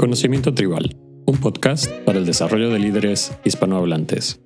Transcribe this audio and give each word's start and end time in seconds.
Conocimiento 0.00 0.54
Tribal, 0.54 0.96
un 1.26 1.40
podcast 1.40 1.92
para 2.06 2.18
el 2.18 2.24
desarrollo 2.24 2.70
de 2.70 2.78
líderes 2.78 3.38
hispanohablantes. 3.44 4.40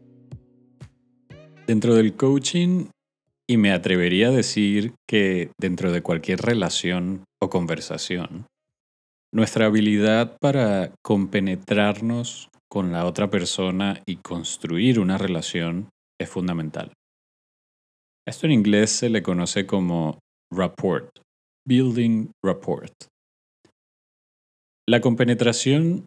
Dentro 1.68 1.94
del 1.94 2.16
coaching, 2.16 2.86
y 3.48 3.56
me 3.56 3.70
atrevería 3.70 4.30
a 4.30 4.32
decir 4.32 4.94
que 5.08 5.52
dentro 5.56 5.92
de 5.92 6.02
cualquier 6.02 6.40
relación 6.40 7.22
o 7.40 7.50
conversación, 7.50 8.46
nuestra 9.32 9.66
habilidad 9.66 10.36
para 10.40 10.92
compenetrarnos 11.04 12.48
con 12.68 12.90
la 12.90 13.06
otra 13.06 13.30
persona 13.30 14.02
y 14.06 14.16
construir 14.16 14.98
una 14.98 15.18
relación 15.18 15.88
es 16.20 16.28
fundamental. 16.28 16.92
Esto 18.26 18.46
en 18.46 18.52
inglés 18.54 18.90
se 18.90 19.08
le 19.08 19.22
conoce 19.22 19.66
como 19.66 20.18
rapport, 20.52 21.10
building 21.64 22.32
rapport. 22.44 22.92
La 24.86 25.00
compenetración 25.00 26.04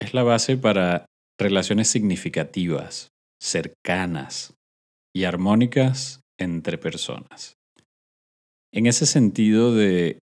es 0.00 0.12
la 0.12 0.24
base 0.24 0.56
para 0.56 1.06
relaciones 1.38 1.86
significativas, 1.86 3.10
cercanas 3.40 4.54
y 5.14 5.24
armónicas 5.24 6.22
entre 6.36 6.76
personas. 6.76 7.54
En 8.74 8.86
ese 8.86 9.06
sentido 9.06 9.72
de 9.72 10.18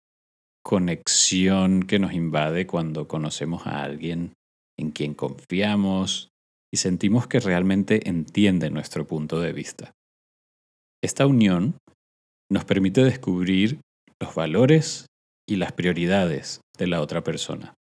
conexión 0.66 1.84
que 1.84 1.98
nos 1.98 2.14
invade 2.14 2.68
cuando 2.68 3.08
conocemos 3.08 3.68
a 3.68 3.84
alguien 3.84 4.34
en 4.78 4.92
quien 4.92 5.14
confiamos 5.14 6.28
y 6.74 6.78
sentimos 6.78 7.28
que 7.28 7.40
realmente 7.40 8.10
entiende 8.10 8.70
nuestro 8.70 9.08
punto 9.08 9.40
de 9.40 9.54
vista. 9.54 9.94
Esta 11.02 11.26
unión 11.26 11.78
nos 12.52 12.66
permite 12.66 13.02
descubrir 13.02 13.80
los 14.20 14.36
valores 14.36 15.06
y 15.48 15.56
las 15.56 15.72
prioridades 15.72 16.60
de 16.78 16.88
la 16.88 17.02
otra 17.02 17.24
persona. 17.24 17.76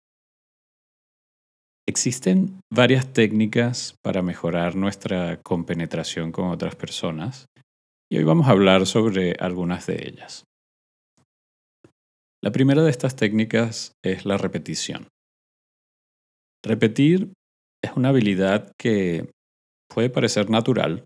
Existen 1.85 2.61
varias 2.71 3.11
técnicas 3.11 3.97
para 4.01 4.21
mejorar 4.21 4.75
nuestra 4.75 5.41
compenetración 5.41 6.31
con 6.31 6.47
otras 6.47 6.75
personas 6.77 7.47
y 8.09 8.17
hoy 8.17 8.23
vamos 8.23 8.47
a 8.47 8.51
hablar 8.51 8.85
sobre 8.85 9.33
algunas 9.33 9.85
de 9.87 10.07
ellas. 10.07 10.45
La 12.41 12.51
primera 12.51 12.83
de 12.83 12.89
estas 12.89 13.17
técnicas 13.17 13.91
es 14.01 14.25
la 14.25 14.37
repetición. 14.37 15.07
Repetir 16.63 17.33
es 17.83 17.91
una 17.97 18.09
habilidad 18.09 18.71
que 18.79 19.29
puede 19.93 20.09
parecer 20.09 20.49
natural, 20.49 21.03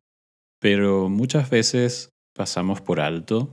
pero 0.61 1.09
muchas 1.09 1.49
veces 1.49 2.09
pasamos 2.35 2.81
por 2.81 2.99
alto 2.99 3.51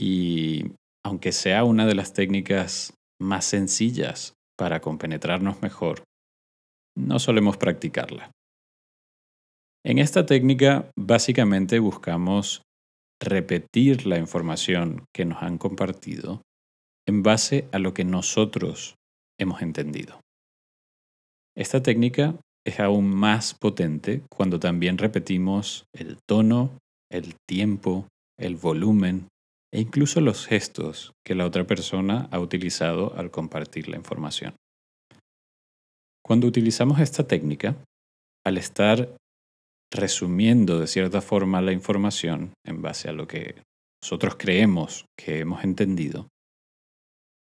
y 0.00 0.72
aunque 1.04 1.30
sea 1.30 1.62
una 1.62 1.86
de 1.86 1.94
las 1.94 2.12
técnicas 2.12 2.92
más 3.20 3.44
sencillas 3.44 4.32
para 4.58 4.80
compenetrarnos 4.80 5.62
mejor, 5.62 6.02
no 6.96 7.18
solemos 7.18 7.56
practicarla. 7.56 8.30
En 9.84 9.98
esta 9.98 10.24
técnica 10.24 10.90
básicamente 10.96 11.78
buscamos 11.78 12.62
repetir 13.20 14.06
la 14.06 14.18
información 14.18 15.04
que 15.14 15.24
nos 15.24 15.42
han 15.42 15.58
compartido 15.58 16.42
en 17.06 17.22
base 17.22 17.68
a 17.72 17.78
lo 17.78 17.92
que 17.94 18.04
nosotros 18.04 18.96
hemos 19.38 19.62
entendido. 19.62 20.20
Esta 21.56 21.82
técnica 21.82 22.36
es 22.66 22.80
aún 22.80 23.14
más 23.14 23.54
potente 23.54 24.22
cuando 24.30 24.58
también 24.58 24.98
repetimos 24.98 25.84
el 25.92 26.18
tono, 26.26 26.78
el 27.10 27.34
tiempo, 27.46 28.08
el 28.38 28.56
volumen 28.56 29.28
e 29.72 29.80
incluso 29.80 30.20
los 30.20 30.46
gestos 30.46 31.12
que 31.24 31.34
la 31.34 31.46
otra 31.46 31.64
persona 31.64 32.28
ha 32.30 32.40
utilizado 32.40 33.14
al 33.16 33.30
compartir 33.30 33.88
la 33.88 33.96
información. 33.96 34.54
Cuando 36.26 36.46
utilizamos 36.46 37.00
esta 37.00 37.26
técnica, 37.26 37.76
al 38.46 38.56
estar 38.56 39.16
resumiendo 39.92 40.80
de 40.80 40.86
cierta 40.86 41.20
forma 41.20 41.60
la 41.60 41.72
información 41.72 42.54
en 42.66 42.82
base 42.82 43.08
a 43.08 43.12
lo 43.12 43.28
que 43.28 43.62
nosotros 44.02 44.36
creemos 44.36 45.04
que 45.18 45.40
hemos 45.40 45.64
entendido, 45.64 46.28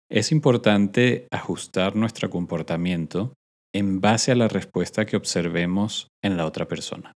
es 0.09 0.31
importante 0.31 1.27
ajustar 1.31 1.95
nuestro 1.95 2.29
comportamiento 2.29 3.33
en 3.73 4.01
base 4.01 4.31
a 4.31 4.35
la 4.35 4.47
respuesta 4.47 5.05
que 5.05 5.17
observemos 5.17 6.07
en 6.23 6.37
la 6.37 6.45
otra 6.45 6.67
persona. 6.67 7.13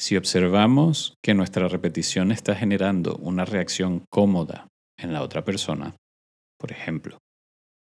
Si 0.00 0.16
observamos 0.16 1.14
que 1.22 1.34
nuestra 1.34 1.68
repetición 1.68 2.32
está 2.32 2.54
generando 2.54 3.16
una 3.16 3.44
reacción 3.44 4.04
cómoda 4.10 4.68
en 4.98 5.12
la 5.12 5.22
otra 5.22 5.44
persona, 5.44 5.94
por 6.58 6.72
ejemplo, 6.72 7.18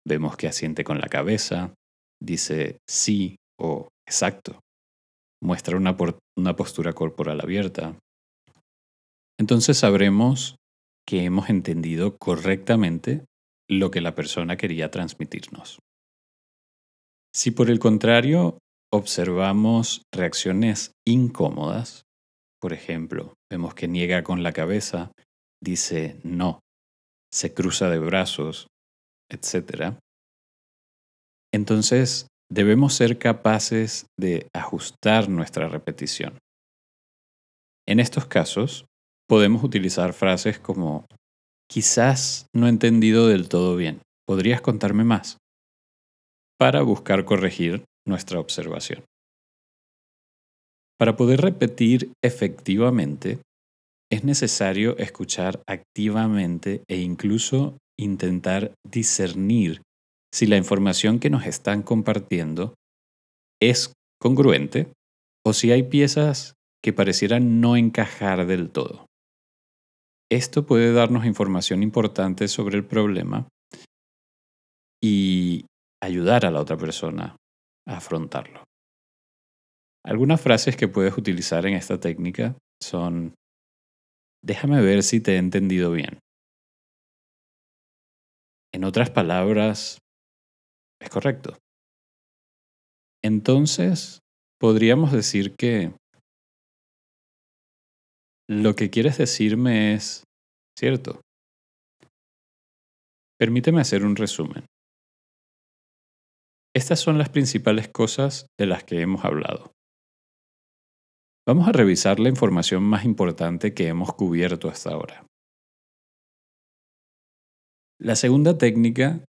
vemos 0.07 0.37
que 0.37 0.49
asiente 0.49 0.83
con 0.83 0.99
la 0.99 1.09
cabeza, 1.09 1.75
dice 2.21 2.79
sí 2.89 3.37
o 3.59 3.89
exacto, 4.07 4.61
muestra 5.43 5.77
una, 5.77 5.97
una 6.39 6.57
postura 6.57 6.93
corporal 6.93 7.41
abierta, 7.41 7.99
entonces 9.39 9.79
sabremos 9.79 10.57
que 11.07 11.25
hemos 11.25 11.51
entendido 11.51 12.17
correctamente 12.17 13.25
lo 13.69 13.91
que 13.91 14.01
la 14.01 14.15
persona 14.15 14.57
quería 14.57 14.91
transmitirnos. 14.91 15.79
Si 17.35 17.51
por 17.51 17.71
el 17.71 17.79
contrario 17.79 18.59
observamos 18.93 20.03
reacciones 20.13 20.93
incómodas, 21.07 22.05
por 22.61 22.73
ejemplo, 22.73 23.35
vemos 23.51 23.75
que 23.75 23.89
niega 23.89 24.23
con 24.23 24.43
la 24.43 24.53
cabeza, 24.53 25.13
dice 25.63 26.19
no, 26.25 26.61
se 27.33 27.53
cruza 27.53 27.91
de 27.91 27.99
brazos, 27.99 28.69
etc., 29.31 29.99
entonces 31.57 32.29
debemos 32.51 32.95
ser 32.95 33.19
capaces 33.19 34.07
de 34.19 34.49
ajustar 34.55 35.29
nuestra 35.29 35.69
repetición. 35.69 36.39
En 37.89 37.99
estos 38.01 38.27
casos, 38.27 38.87
podemos 39.29 39.65
utilizar 39.65 40.13
frases 40.13 40.59
como 40.59 41.07
quizás 41.69 42.47
no 42.55 42.67
he 42.67 42.71
entendido 42.71 43.27
del 43.27 43.49
todo 43.49 43.77
bien, 43.77 44.01
¿podrías 44.27 44.61
contarme 44.61 45.05
más? 45.05 45.39
para 46.59 46.83
buscar 46.83 47.25
corregir 47.25 47.85
nuestra 48.07 48.41
observación. 48.41 49.05
Para 50.99 51.17
poder 51.17 51.43
repetir 51.43 52.13
efectivamente, 52.25 53.39
es 54.11 54.25
necesario 54.25 54.97
escuchar 54.99 55.63
activamente 55.67 56.83
e 56.89 56.99
incluso 56.99 57.77
intentar 57.99 58.73
discernir 58.89 59.83
si 60.33 60.47
la 60.47 60.57
información 60.57 61.19
que 61.19 61.31
nos 61.31 61.47
están 61.47 61.83
compartiendo 61.83 62.75
es 63.61 63.93
congruente 64.21 64.93
o 65.45 65.53
si 65.53 65.73
hay 65.73 65.85
piezas 65.85 66.55
que 66.83 66.93
parecieran 66.93 67.61
no 67.61 67.77
encajar 67.77 68.47
del 68.47 68.71
todo. 68.71 69.07
Esto 70.31 70.67
puede 70.67 70.93
darnos 70.93 71.25
información 71.25 71.83
importante 71.83 72.49
sobre 72.49 72.77
el 72.77 72.85
problema 72.85 73.49
y 75.03 75.65
ayudar 76.03 76.45
a 76.45 76.51
la 76.51 76.61
otra 76.61 76.77
persona 76.77 77.37
a 77.87 77.97
afrontarlo. 77.97 78.65
Algunas 80.05 80.41
frases 80.41 80.77
que 80.77 80.89
puedes 80.89 81.17
utilizar 81.17 81.67
en 81.67 81.75
esta 81.75 81.99
técnica 81.99 82.57
son, 82.83 83.35
déjame 84.43 84.81
ver 84.81 85.03
si 85.03 85.21
te 85.21 85.35
he 85.35 85.39
entendido 85.39 85.91
bien. 85.93 86.19
En 88.73 88.85
otras 88.85 89.11
palabras, 89.11 89.99
es 91.01 91.11
correcto. 91.11 91.57
Entonces, 93.23 94.21
podríamos 94.61 95.13
decir 95.13 95.55
que 95.57 95.95
lo 98.49 98.75
que 98.75 98.91
quieres 98.91 99.19
decirme 99.19 99.95
es 99.95 100.25
cierto. 100.79 101.21
Permíteme 103.39 103.81
hacer 103.81 104.05
un 104.05 104.17
resumen. 104.17 104.65
Estas 106.75 107.01
son 107.01 107.19
las 107.19 107.31
principales 107.31 107.89
cosas 107.89 108.47
de 108.59 108.67
las 108.67 108.85
que 108.85 109.01
hemos 109.01 109.25
hablado. 109.25 109.73
Vamos 111.47 111.69
a 111.69 111.73
revisar 111.73 112.19
la 112.19 112.29
información 112.29 112.83
más 112.83 113.05
importante 113.05 113.73
que 113.73 113.89
hemos 113.89 114.13
cubierto 114.15 114.69
hasta 114.69 114.91
ahora. 114.91 115.27
La 117.99 118.15
segunda 118.15 118.59
técnica 118.59 119.25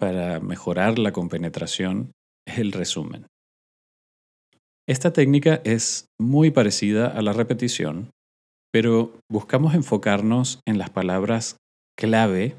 para 0.00 0.40
mejorar 0.40 0.98
la 0.98 1.12
compenetración 1.12 2.12
es 2.48 2.58
el 2.58 2.72
resumen. 2.72 3.26
Esta 4.88 5.12
técnica 5.12 5.60
es 5.64 6.06
muy 6.18 6.50
parecida 6.50 7.06
a 7.06 7.20
la 7.20 7.34
repetición, 7.34 8.10
pero 8.72 9.12
buscamos 9.30 9.74
enfocarnos 9.74 10.60
en 10.66 10.78
las 10.78 10.90
palabras 10.90 11.58
clave 11.96 12.56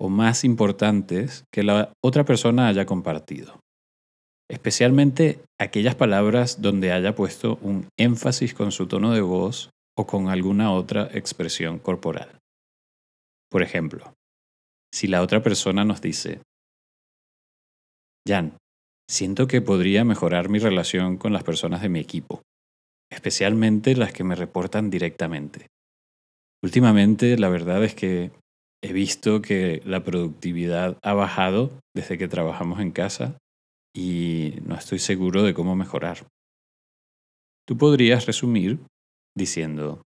o 0.00 0.08
más 0.08 0.42
importantes 0.42 1.44
que 1.52 1.62
la 1.62 1.92
otra 2.02 2.24
persona 2.24 2.66
haya 2.66 2.86
compartido. 2.86 3.60
Especialmente 4.50 5.44
aquellas 5.60 5.94
palabras 5.94 6.62
donde 6.62 6.92
haya 6.92 7.14
puesto 7.14 7.58
un 7.60 7.88
énfasis 7.98 8.54
con 8.54 8.72
su 8.72 8.88
tono 8.88 9.12
de 9.12 9.20
voz 9.20 9.70
o 9.96 10.06
con 10.06 10.28
alguna 10.28 10.72
otra 10.72 11.10
expresión 11.12 11.78
corporal. 11.78 12.38
Por 13.50 13.62
ejemplo, 13.62 14.14
si 14.92 15.06
la 15.08 15.22
otra 15.22 15.42
persona 15.42 15.84
nos 15.84 16.00
dice, 16.00 16.40
Jan, 18.26 18.56
siento 19.10 19.46
que 19.46 19.60
podría 19.60 20.04
mejorar 20.04 20.48
mi 20.48 20.58
relación 20.58 21.16
con 21.16 21.32
las 21.32 21.42
personas 21.42 21.82
de 21.82 21.88
mi 21.88 22.00
equipo, 22.00 22.42
especialmente 23.10 23.96
las 23.96 24.12
que 24.12 24.24
me 24.24 24.34
reportan 24.34 24.90
directamente. 24.90 25.66
Últimamente, 26.62 27.38
la 27.38 27.48
verdad 27.48 27.82
es 27.84 27.94
que 27.94 28.30
he 28.82 28.92
visto 28.92 29.42
que 29.42 29.82
la 29.84 30.04
productividad 30.04 30.98
ha 31.02 31.14
bajado 31.14 31.70
desde 31.94 32.18
que 32.18 32.28
trabajamos 32.28 32.80
en 32.80 32.92
casa 32.92 33.38
y 33.96 34.54
no 34.64 34.74
estoy 34.74 34.98
seguro 34.98 35.42
de 35.42 35.54
cómo 35.54 35.74
mejorar. 35.74 36.26
Tú 37.66 37.76
podrías 37.76 38.26
resumir 38.26 38.78
diciendo, 39.36 40.02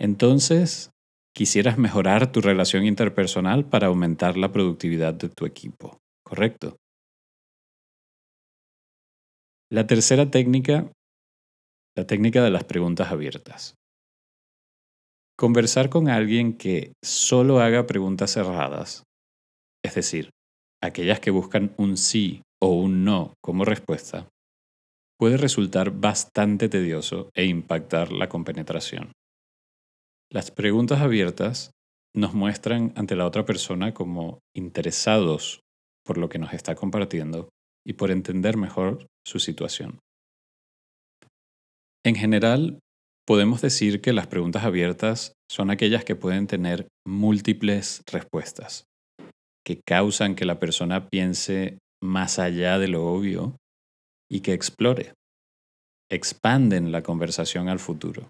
entonces, 0.00 0.90
quisieras 1.34 1.78
mejorar 1.78 2.32
tu 2.32 2.40
relación 2.40 2.84
interpersonal 2.84 3.64
para 3.64 3.86
aumentar 3.86 4.36
la 4.36 4.52
productividad 4.52 5.14
de 5.14 5.28
tu 5.28 5.46
equipo, 5.46 5.98
¿correcto? 6.24 6.76
La 9.68 9.84
tercera 9.88 10.30
técnica, 10.30 10.92
la 11.96 12.06
técnica 12.06 12.40
de 12.44 12.50
las 12.50 12.62
preguntas 12.62 13.10
abiertas. 13.10 13.74
Conversar 15.36 15.90
con 15.90 16.08
alguien 16.08 16.56
que 16.56 16.92
solo 17.04 17.58
haga 17.58 17.84
preguntas 17.84 18.32
cerradas, 18.32 19.02
es 19.84 19.96
decir, 19.96 20.30
aquellas 20.80 21.18
que 21.18 21.32
buscan 21.32 21.74
un 21.78 21.96
sí 21.96 22.42
o 22.62 22.68
un 22.68 23.04
no 23.04 23.34
como 23.42 23.64
respuesta, 23.64 24.28
puede 25.18 25.36
resultar 25.36 25.90
bastante 25.90 26.68
tedioso 26.68 27.30
e 27.34 27.46
impactar 27.46 28.12
la 28.12 28.28
compenetración. 28.28 29.10
Las 30.30 30.52
preguntas 30.52 31.00
abiertas 31.00 31.72
nos 32.14 32.34
muestran 32.34 32.92
ante 32.94 33.16
la 33.16 33.26
otra 33.26 33.44
persona 33.44 33.92
como 33.92 34.38
interesados 34.54 35.58
por 36.04 36.18
lo 36.18 36.28
que 36.28 36.38
nos 36.38 36.52
está 36.52 36.76
compartiendo 36.76 37.48
y 37.86 37.92
por 37.92 38.10
entender 38.10 38.56
mejor 38.56 39.06
su 39.24 39.38
situación. 39.38 40.00
En 42.04 42.16
general, 42.16 42.80
podemos 43.26 43.62
decir 43.62 44.00
que 44.00 44.12
las 44.12 44.26
preguntas 44.26 44.64
abiertas 44.64 45.32
son 45.50 45.70
aquellas 45.70 46.04
que 46.04 46.16
pueden 46.16 46.46
tener 46.46 46.88
múltiples 47.06 48.02
respuestas, 48.10 48.84
que 49.64 49.80
causan 49.86 50.34
que 50.34 50.44
la 50.44 50.58
persona 50.58 51.08
piense 51.08 51.78
más 52.02 52.38
allá 52.38 52.78
de 52.78 52.88
lo 52.88 53.06
obvio 53.06 53.56
y 54.30 54.40
que 54.40 54.52
explore, 54.52 55.14
expanden 56.10 56.92
la 56.92 57.02
conversación 57.02 57.68
al 57.68 57.78
futuro. 57.78 58.28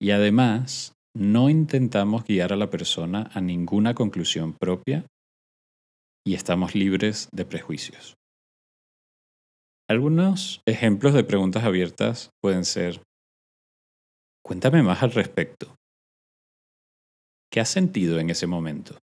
Y 0.00 0.12
además, 0.12 0.92
no 1.14 1.50
intentamos 1.50 2.24
guiar 2.24 2.52
a 2.52 2.56
la 2.56 2.70
persona 2.70 3.30
a 3.34 3.40
ninguna 3.40 3.94
conclusión 3.94 4.54
propia 4.54 5.04
y 6.26 6.34
estamos 6.34 6.74
libres 6.74 7.28
de 7.32 7.44
prejuicios. 7.44 8.14
Algunos 9.90 10.62
ejemplos 10.66 11.14
de 11.14 11.24
preguntas 11.24 11.64
abiertas 11.64 12.30
pueden 12.40 12.64
ser, 12.64 13.02
cuéntame 14.40 14.84
más 14.84 15.02
al 15.02 15.10
respecto. 15.10 15.74
¿Qué 17.50 17.58
has 17.58 17.70
sentido 17.70 18.20
en 18.20 18.30
ese 18.30 18.46
momento? 18.46 18.98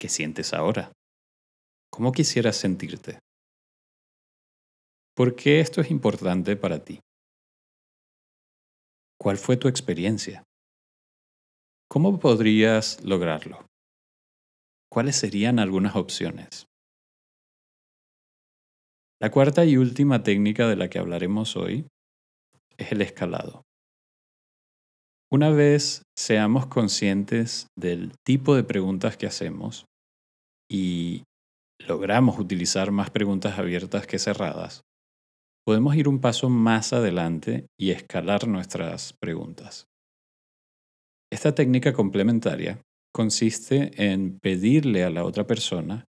¿Qué 0.00 0.08
sientes 0.08 0.52
ahora? 0.54 0.90
¿Cómo 1.92 2.10
quisieras 2.10 2.56
sentirte? 2.56 3.20
¿Por 5.14 5.36
qué 5.36 5.60
esto 5.60 5.80
es 5.80 5.92
importante 5.92 6.56
para 6.56 6.84
ti? 6.84 6.98
¿Cuál 9.20 9.36
fue 9.36 9.56
tu 9.56 9.68
experiencia? 9.68 10.42
¿Cómo 11.88 12.18
podrías 12.18 13.04
lograrlo? 13.04 13.64
¿Cuáles 14.90 15.14
serían 15.14 15.60
algunas 15.60 15.94
opciones? 15.94 16.66
La 19.18 19.30
cuarta 19.30 19.64
y 19.64 19.78
última 19.78 20.22
técnica 20.22 20.68
de 20.68 20.76
la 20.76 20.90
que 20.90 20.98
hablaremos 20.98 21.56
hoy 21.56 21.86
es 22.76 22.92
el 22.92 23.00
escalado. 23.00 23.62
Una 25.32 25.48
vez 25.48 26.02
seamos 26.14 26.66
conscientes 26.66 27.68
del 27.78 28.12
tipo 28.26 28.54
de 28.54 28.62
preguntas 28.62 29.16
que 29.16 29.26
hacemos 29.26 29.86
y 30.70 31.24
logramos 31.78 32.38
utilizar 32.38 32.90
más 32.90 33.08
preguntas 33.08 33.58
abiertas 33.58 34.06
que 34.06 34.18
cerradas, 34.18 34.82
podemos 35.64 35.96
ir 35.96 36.08
un 36.08 36.20
paso 36.20 36.50
más 36.50 36.92
adelante 36.92 37.66
y 37.80 37.92
escalar 37.92 38.46
nuestras 38.46 39.14
preguntas. 39.18 39.86
Esta 41.32 41.54
técnica 41.54 41.94
complementaria 41.94 42.82
consiste 43.14 43.90
en 43.96 44.38
pedirle 44.40 45.04
a 45.04 45.10
la 45.10 45.24
otra 45.24 45.46
persona 45.46 46.04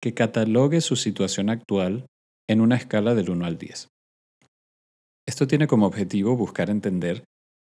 que 0.00 0.14
catalogue 0.14 0.80
su 0.80 0.94
situación 0.94 1.50
actual 1.50 2.06
en 2.52 2.60
una 2.60 2.76
escala 2.76 3.14
del 3.14 3.30
1 3.30 3.46
al 3.46 3.58
10. 3.58 3.88
Esto 5.26 5.46
tiene 5.46 5.66
como 5.66 5.86
objetivo 5.86 6.36
buscar 6.36 6.70
entender 6.70 7.24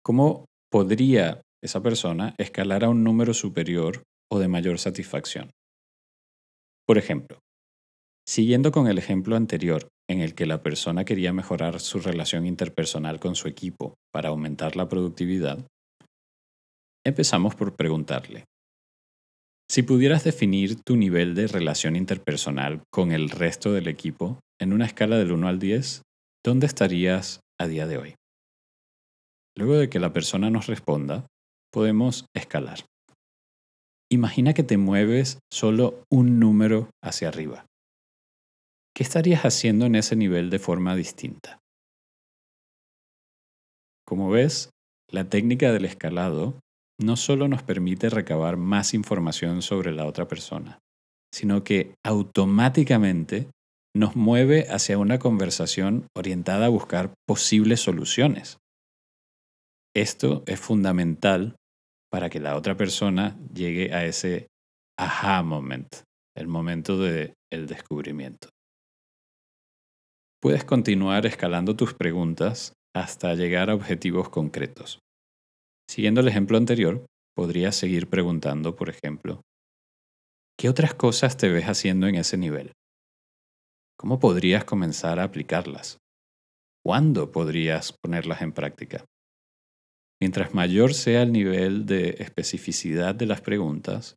cómo 0.03 0.45
podría 0.71 1.43
esa 1.63 1.83
persona 1.83 2.35
escalar 2.39 2.85
a 2.85 2.89
un 2.89 3.03
número 3.03 3.35
superior 3.35 4.03
o 4.31 4.39
de 4.39 4.49
mayor 4.49 4.79
satisfacción. 4.79 5.51
Por 6.87 6.99
ejemplo, 6.99 7.41
siguiendo 8.27 8.71
con 8.71 8.87
el 8.87 8.99
ejemplo 8.99 9.37
anterior 9.37 9.89
en 10.09 10.21
el 10.21 10.35
que 10.35 10.47
la 10.47 10.63
persona 10.63 11.05
quería 11.05 11.33
mejorar 11.33 11.81
su 11.81 11.99
relación 11.99 12.47
interpersonal 12.47 13.19
con 13.19 13.35
su 13.35 13.49
equipo 13.49 13.95
para 14.13 14.29
aumentar 14.29 14.77
la 14.77 14.89
productividad, 14.89 15.67
empezamos 17.05 17.55
por 17.55 17.75
preguntarle, 17.75 18.45
si 19.71 19.83
pudieras 19.83 20.25
definir 20.25 20.81
tu 20.83 20.97
nivel 20.97 21.35
de 21.35 21.47
relación 21.47 21.97
interpersonal 21.97 22.83
con 22.91 23.13
el 23.13 23.29
resto 23.29 23.73
del 23.73 23.89
equipo 23.89 24.39
en 24.61 24.73
una 24.73 24.87
escala 24.87 25.17
del 25.17 25.33
1 25.33 25.49
al 25.49 25.59
10, 25.59 26.03
¿dónde 26.45 26.67
estarías 26.67 27.41
a 27.59 27.67
día 27.67 27.87
de 27.87 27.99
hoy? 27.99 28.15
Luego 29.57 29.75
de 29.75 29.89
que 29.89 30.01
la 30.01 30.13
persona 30.13 30.51
nos 30.51 30.67
responda, 30.67 31.27
podemos 31.73 32.27
escalar. 32.35 32.85
Imagina 34.11 34.55
que 34.55 34.63
te 34.63 34.79
mueves 34.79 35.39
solo 35.53 36.05
un 36.11 36.41
número 36.41 36.91
hacia 37.03 37.29
arriba. 37.29 37.67
¿Qué 38.95 39.03
estarías 39.03 39.43
haciendo 39.45 39.87
en 39.87 39.95
ese 39.95 40.17
nivel 40.17 40.51
de 40.51 40.59
forma 40.59 40.97
distinta? 40.97 41.59
Como 44.07 44.31
ves, 44.31 44.71
la 45.11 45.29
técnica 45.29 45.73
del 45.73 45.85
escalado 45.85 46.59
no 47.01 47.17
solo 47.17 47.47
nos 47.47 47.63
permite 47.63 48.11
recabar 48.11 48.57
más 48.57 48.95
información 48.95 49.63
sobre 49.63 49.93
la 49.93 50.07
otra 50.07 50.27
persona, 50.27 50.79
sino 51.33 51.63
que 51.63 51.95
automáticamente 52.05 53.51
nos 53.99 54.15
mueve 54.15 54.67
hacia 54.71 54.97
una 54.97 55.19
conversación 55.19 56.07
orientada 56.17 56.67
a 56.67 56.71
buscar 56.71 57.15
posibles 57.27 57.81
soluciones. 57.81 58.59
Esto 59.95 60.45
es 60.47 60.61
fundamental 60.61 61.57
para 62.11 62.31
que 62.31 62.39
la 62.39 62.57
otra 62.57 62.77
persona 62.77 63.37
llegue 63.53 63.93
a 63.93 64.05
ese 64.05 64.47
aha 64.97 65.43
moment, 65.43 65.89
el 66.37 66.47
momento 66.47 66.99
del 66.99 67.35
descubrimiento. 67.51 68.49
Puedes 70.41 70.65
continuar 70.65 71.27
escalando 71.27 71.75
tus 71.75 71.95
preguntas 71.95 72.73
hasta 72.95 73.35
llegar 73.35 73.71
a 73.71 73.75
objetivos 73.75 74.29
concretos. 74.29 75.01
Siguiendo 75.91 76.21
el 76.21 76.29
ejemplo 76.29 76.57
anterior, 76.57 77.05
podrías 77.35 77.75
seguir 77.75 78.09
preguntando, 78.09 78.77
por 78.77 78.91
ejemplo, 78.91 79.43
¿qué 80.57 80.69
otras 80.69 80.95
cosas 80.95 81.37
te 81.37 81.49
ves 81.49 81.65
haciendo 81.65 82.07
en 82.07 82.15
ese 82.15 82.37
nivel? 82.37 82.73
¿Cómo 83.99 84.19
podrías 84.19 84.65
comenzar 84.65 85.19
a 85.19 85.25
aplicarlas? 85.25 85.99
¿Cuándo 86.85 87.33
podrías 87.33 87.93
ponerlas 87.93 88.43
en 88.43 88.53
práctica? 88.53 89.05
Mientras 90.21 90.55
mayor 90.55 90.95
sea 90.95 91.23
el 91.23 91.33
nivel 91.33 91.87
de 91.87 92.17
especificidad 92.19 93.15
de 93.15 93.27
las 93.27 93.41
preguntas, 93.41 94.17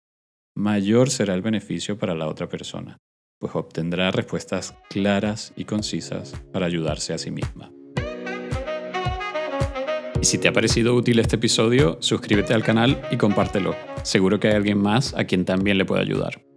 mayor 0.55 1.09
será 1.09 1.33
el 1.33 1.41
beneficio 1.41 1.97
para 1.97 2.15
la 2.15 2.27
otra 2.27 2.47
persona 2.47 2.97
pues 3.41 3.55
obtendrá 3.55 4.11
respuestas 4.11 4.75
claras 4.88 5.51
y 5.57 5.65
concisas 5.65 6.33
para 6.53 6.67
ayudarse 6.67 7.11
a 7.11 7.17
sí 7.17 7.31
misma. 7.31 7.71
Y 10.21 10.25
si 10.25 10.38
te 10.38 10.47
ha 10.47 10.53
parecido 10.53 10.93
útil 10.93 11.17
este 11.17 11.38
episodio, 11.38 11.97
suscríbete 12.00 12.53
al 12.53 12.63
canal 12.63 13.01
y 13.09 13.17
compártelo. 13.17 13.75
Seguro 14.03 14.39
que 14.39 14.50
hay 14.50 14.53
alguien 14.53 14.77
más 14.77 15.15
a 15.15 15.23
quien 15.23 15.43
también 15.43 15.79
le 15.79 15.85
puede 15.85 16.03
ayudar. 16.03 16.50